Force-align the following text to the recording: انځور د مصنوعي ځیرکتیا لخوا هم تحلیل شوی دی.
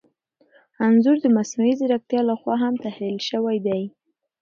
انځور 0.85 1.17
د 1.21 1.25
مصنوعي 1.37 1.73
ځیرکتیا 1.79 2.21
لخوا 2.29 2.55
هم 2.63 2.73
تحلیل 2.85 3.17
شوی 3.29 3.57
دی. 3.67 3.81